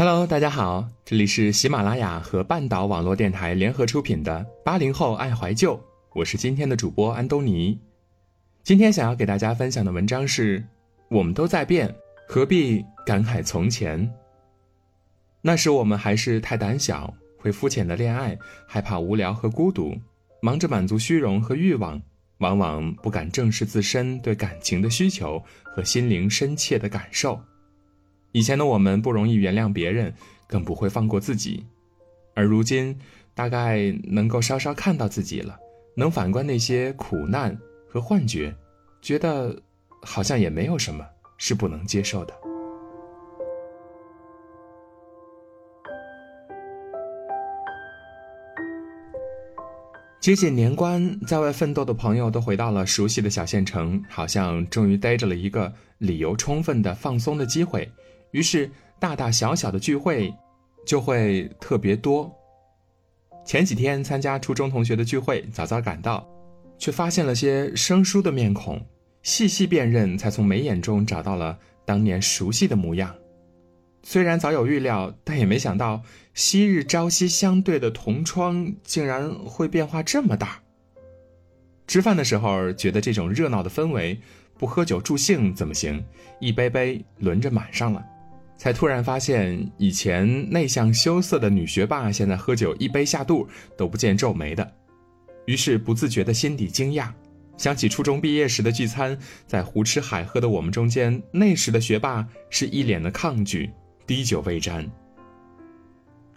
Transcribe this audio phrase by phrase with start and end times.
[0.00, 5.76] Hello，大家好，这里是喜马拉雅和半岛网络电台联合出品的《八零后爱怀旧》，
[6.14, 7.78] 我是今天的主播安东尼。
[8.62, 10.64] 今天想要给大家分享的文章是：
[11.10, 11.94] 我们都在变，
[12.26, 14.10] 何必感慨从前？
[15.42, 19.94] 那时我们还是太胆小，会肤浅的恋爱，害怕无聊和孤独，
[20.40, 22.00] 忙着满足虚荣和欲望，
[22.38, 27.38] 往往不敢正视自身对感情的需求和心灵深切的感受。
[28.32, 30.14] 以前的我们不容易原谅别人，
[30.46, 31.66] 更不会放过自己，
[32.34, 32.96] 而如今
[33.34, 35.58] 大概能够稍稍看到自己了，
[35.96, 37.58] 能反观那些苦难
[37.88, 38.54] 和幻觉，
[39.02, 39.60] 觉得
[40.02, 41.04] 好像也没有什么
[41.38, 42.34] 是不能接受的。
[50.20, 57.90] 接近年关，在外奋斗的朋友都回到了熟悉的小县城，好像终于逮着了一个理由充分的放松的机会。
[58.32, 60.32] 于是，大大小小的聚会
[60.86, 62.32] 就会特别多。
[63.44, 66.28] 前几天参加初中同学的聚会，早早赶到，
[66.78, 68.80] 却发现了些生疏的面孔，
[69.22, 73.14] 细细辨认，才从眉眼中找到了当年熟悉的模样。
[74.02, 80.62] 虽然早有预料，但也没想到昔日朝夕相对的同窗，竟然会变化这么大。
[81.86, 84.20] 吃饭的时候，觉得这种热闹的氛围，
[84.56, 86.04] 不喝酒助兴怎么行？
[86.38, 88.06] 一杯杯轮着满上了。
[88.60, 94.70] 才突然发现，以前内向羞涩的女学霸，现在喝酒一杯下肚都不见皱眉的。
[95.46, 97.08] 于是不自觉的心底惊讶，
[97.56, 99.16] 想起初中毕业时的聚餐，
[99.46, 103.70] 在胡吃海喝的我们中间，那时的学霸是一脸的抗拒，
[104.06, 104.86] 滴酒未沾。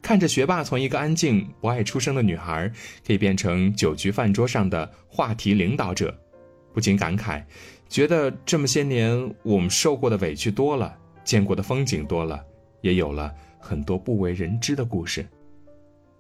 [0.01, 2.71] 看着学霸从一个安静不爱出声的女孩，
[3.05, 6.17] 可以变成酒局饭桌上的话题领导者，
[6.73, 7.44] 不禁感慨，
[7.89, 10.99] 觉得这么些年我们受过的委屈多了。
[11.23, 12.43] 见过的风景多了，
[12.81, 15.25] 也有了很多不为人知的故事，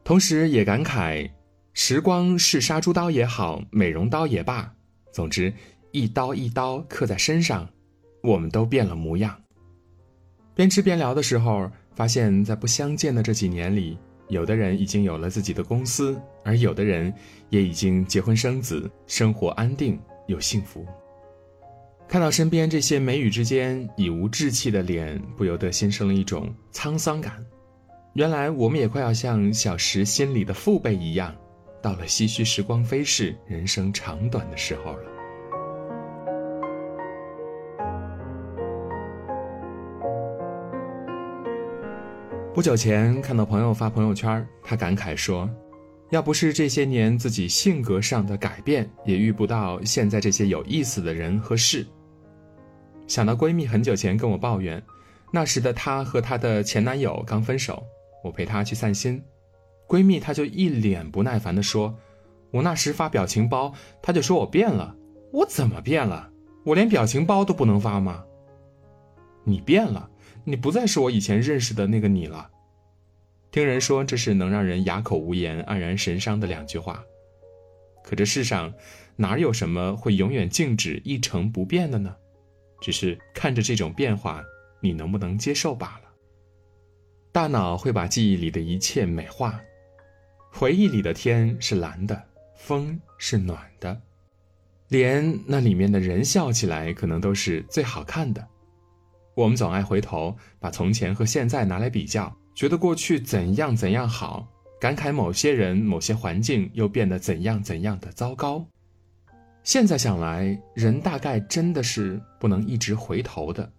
[0.03, 1.29] 同时也感慨，
[1.73, 4.73] 时光是杀猪刀也好，美容刀也罢，
[5.11, 5.53] 总之
[5.91, 7.69] 一刀一刀刻在身上，
[8.21, 9.39] 我们都变了模样。
[10.55, 13.97] 边吃边聊的时候，发现，在不相见的这几年里，
[14.27, 17.13] 有的人已经有了自己的公司，而有的人
[17.49, 20.85] 也已经结婚生子，生活安定又幸福。
[22.07, 27.43] 看到身边这些眉宇之间已无稚气的脸，不由得心生了一种沧桑感。
[28.13, 31.35] 原来我们也快要像小时心里的父辈一样，
[31.81, 35.09] 到了唏嘘时光飞逝、人生长短的时候了。
[42.53, 45.49] 不久前看到朋友发朋友圈，他感慨说
[46.13, 51.83] ：“要不是这些年自己性格上的改变，也遇不到现在这些有意思的人和事。”
[53.09, 54.79] 想到闺蜜很久前跟我抱怨，
[55.31, 57.83] 那时的她和她的前男友刚分手，
[58.23, 59.19] 我陪她去散心，
[59.87, 61.91] 闺蜜她就一脸不耐烦地说
[62.53, 64.95] ：“我那时发表情包，她就说我变了，
[65.31, 66.29] 我怎么变了？
[66.63, 68.23] 我连表情包都不能发吗？
[69.43, 70.07] 你变了，
[70.43, 72.51] 你不再是我以前认识的那个你了。”
[73.53, 77.05] 听人说这是能让人哑口无言、黯然神伤的两句话，
[78.03, 78.73] 可这世上
[79.15, 82.15] 哪有什么会永远静止一成不变的呢？
[82.81, 84.43] 只是看着这种变化，
[84.81, 86.09] 你能不能接受罢了。
[87.31, 89.61] 大脑会把记忆里的一切美化，
[90.51, 92.23] 回忆里的天是蓝的，
[92.55, 94.01] 风是暖的，
[94.87, 98.47] 连那里面的人笑起来可能都是最好看的。
[99.35, 104.47] 我们总爱回头把从前和现在拿来比较，觉得过去怎样怎样好，
[104.79, 108.65] 感慨某些人、某些环境又变得怎样怎样的糟糕。
[109.63, 113.71] 现在想来，人大概真的是不能一直回头的，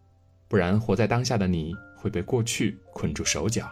[0.49, 3.71] 不然活在当下的你会被过去捆住手脚。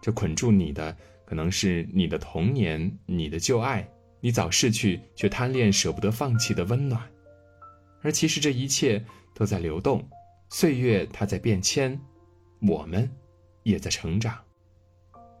[0.00, 0.94] 这捆住你的，
[1.24, 3.88] 可能是你的童年、你的旧爱，
[4.20, 7.00] 你早逝去却贪恋舍不得放弃的温暖。
[8.02, 9.02] 而其实这一切
[9.34, 10.06] 都在流动，
[10.50, 11.98] 岁月它在变迁，
[12.60, 13.08] 我们
[13.62, 14.38] 也在成长。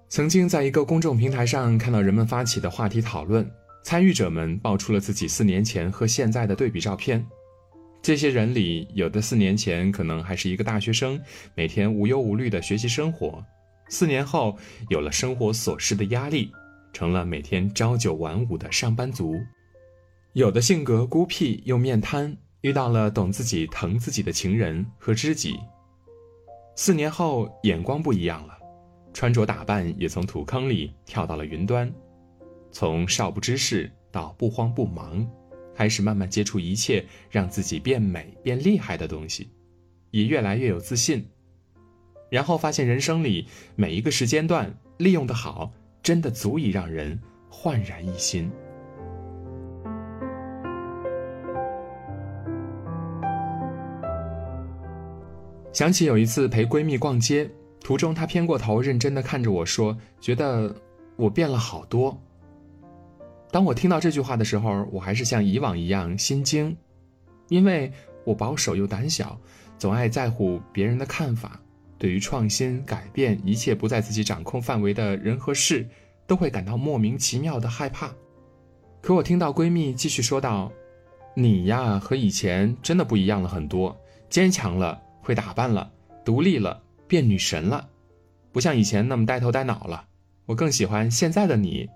[0.08, 3.50] 曾经在一个公众平台上看到人们发起的话题讨论。
[3.84, 7.26] 参与者们爆出了自己四年前和现在的对比照片，
[8.00, 11.20] 这些人里，有的四年前可能还是一个大学生，
[11.56, 13.42] 每天无忧无虑的学习生活；
[13.88, 14.56] 四年后，
[14.88, 16.52] 有了生活琐事的压力，
[16.92, 19.32] 成了每天朝九晚五的上班族；
[20.32, 25.54] 有的性格孤僻又面瘫，遇到了懂自己、疼自己的情人和知己；
[26.74, 28.56] 四年后，眼光不一样了，
[29.12, 31.92] 穿着打扮也从土坑里跳到了云端。
[32.70, 35.28] 从少不知事到不慌不忙，
[35.74, 39.50] 开始慢慢接触一切让自己变美变厉害的东西，
[40.10, 41.26] 也越来越有自信。
[42.30, 43.46] 然后发现人生里
[43.76, 45.70] 每一个时间段利用的好，
[46.02, 47.20] 真的足以让人
[47.50, 48.50] 焕然一新。
[55.72, 60.74] 想起有一次陪闺蜜逛街，途中她偏过头，认真的看着我说：“觉得
[61.16, 62.16] 我变了好多。”
[63.50, 66.76] 当我听到这句话的时候，我还是像以往一样心惊，
[67.48, 67.90] 因为
[68.24, 69.38] 我保守又胆小，
[69.78, 71.58] 总爱在乎别人的看法。
[71.98, 75.86] 对于创新、改变一切不在自己掌控范围的人和事，
[76.26, 78.10] 都会感到莫名其妙的害怕。
[79.00, 80.70] 可我听到闺蜜继续说道
[81.34, 83.96] ：“你呀，和以前真的不一样了很多，
[84.30, 85.90] 坚强了，会打扮了，
[86.24, 87.88] 独立了，变女神了，
[88.52, 90.04] 不像以前那么呆头呆脑了。
[90.44, 91.88] 我更喜欢现在的你。”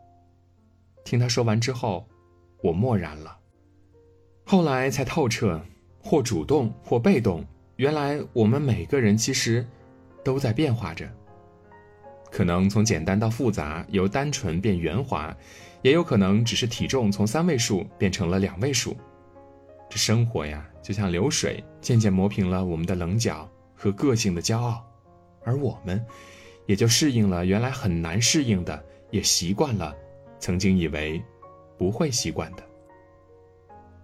[1.05, 2.08] 听他说完之后，
[2.62, 3.37] 我默然了。
[4.44, 5.61] 后来才透彻，
[6.00, 7.44] 或主动，或被动，
[7.76, 9.67] 原来我们每个人其实。
[10.25, 11.08] 都在变化着，
[12.32, 15.32] 可能从简单到复杂，由单纯变圆滑，
[15.82, 18.96] 也有可能只是体重从三位数变成了两位数。
[19.88, 24.85] 这生活呀，就像流水，渐渐磨平了我们的棱角和个性的骄傲，
[25.44, 26.05] 而我们，
[26.67, 29.94] 也就适应了原来很难适应的，也习惯了
[30.38, 31.23] 曾经以为
[31.79, 32.62] 不会习惯的。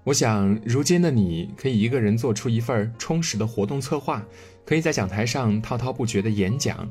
[0.05, 4.25] 我想，如今的你可以一个人做出一份充实的活动策划，
[4.65, 6.89] 可以在讲台上滔滔不绝的演讲，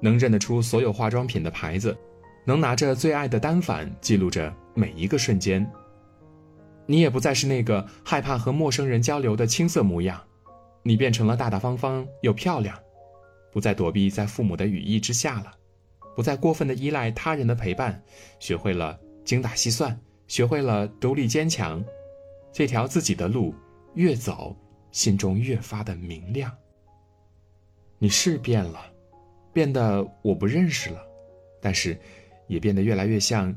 [0.00, 1.96] 能认得出所有化妆品的牌子，
[2.44, 5.64] 能拿着最爱的单反记录着每一个瞬间。
[6.86, 10.20] 你也不再是那个害怕和陌生人交流的青涩模样，
[10.82, 12.76] 你变成了大大方方又漂亮，
[13.52, 15.52] 不再躲避在父母的羽翼之下了，
[16.16, 18.02] 不再过分的依赖他人的陪伴，
[18.38, 21.84] 学会了精打细算，学会了独立坚强。
[22.52, 23.54] 这条自己的路，
[23.94, 24.56] 越走，
[24.90, 26.52] 心中越发的明亮。
[27.98, 28.84] 你是变了，
[29.52, 31.00] 变得我不认识了，
[31.60, 31.96] 但是，
[32.48, 33.54] 也变得越来越像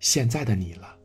[0.00, 0.96] 现在的你了。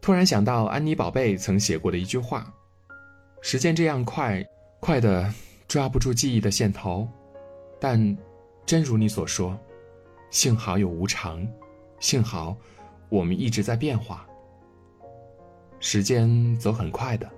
[0.00, 2.52] 突然想到安妮宝贝曾写过的一句话
[3.42, 4.44] ：“时间这样快，
[4.80, 5.32] 快的
[5.68, 7.08] 抓不住记忆的线头，
[7.78, 8.16] 但，
[8.64, 9.58] 真如你所说。”
[10.30, 11.44] 幸好有无常，
[11.98, 12.56] 幸好
[13.08, 14.24] 我们一直在变化。
[15.80, 17.28] 时间走很快的，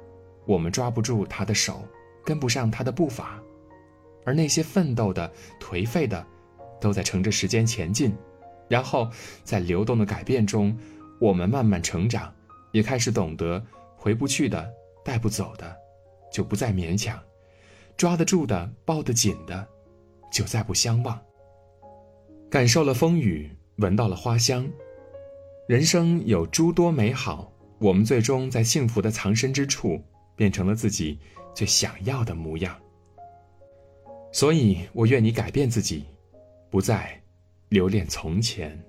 [0.45, 1.83] 我们抓不住他的手，
[2.23, 3.43] 跟不上他的步伐，
[4.27, 6.23] 而那些奋斗的、颓废的，
[6.79, 8.15] 都在乘着时间前进。
[8.69, 9.09] 然后
[9.43, 10.79] 在流动的改变中，
[11.19, 12.31] 我们慢慢成长，
[12.73, 13.65] 也开始懂得
[13.97, 14.73] 回不去的、
[15.05, 15.77] 带不走的，
[16.33, 17.17] 就不再勉强；
[17.97, 19.67] 抓得住的、抱得紧的，
[20.33, 21.19] 就再不相忘。
[22.51, 24.69] 感受了风雨，闻到了花香，
[25.69, 27.53] 人生有诸多美好。
[27.79, 30.01] 我们最终在幸福的藏身之处，
[30.37, 31.19] 变成了自己
[31.55, 32.79] 最想要的模样。
[34.31, 36.05] 所以我愿你改变自己，
[36.71, 37.21] 不再
[37.71, 38.81] 留恋从前。